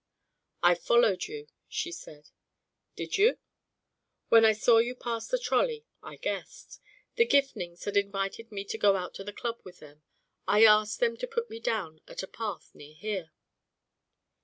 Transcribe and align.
"I 0.63 0.73
followed 0.73 1.25
you," 1.25 1.47
she 1.67 1.91
said. 1.91 2.31
"Did 2.95 3.19
you?" 3.19 3.37
"When 4.29 4.43
I 4.45 4.51
saw 4.51 4.79
you 4.79 4.95
pass 4.95 5.31
in 5.31 5.37
the 5.37 5.43
trolley, 5.43 5.85
I 6.01 6.15
guessed. 6.15 6.81
The 7.17 7.25
Gifnings 7.27 7.83
had 7.83 7.95
invited 7.95 8.51
me 8.51 8.63
to 8.65 8.79
go 8.79 8.95
out 8.95 9.13
to 9.13 9.23
the 9.23 9.31
Club 9.31 9.59
with 9.63 9.77
them. 9.77 10.01
I 10.47 10.65
asked 10.65 11.01
them 11.01 11.17
to 11.17 11.27
put 11.27 11.51
me 11.51 11.59
down 11.59 12.01
at 12.07 12.23
a 12.23 12.27
path 12.27 12.71
near 12.73 12.95
here." 12.95 13.31